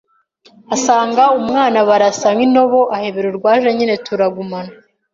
[0.75, 4.73] asanga umwana barasa nk’intobo, ahebera urwaje nyine turagumana,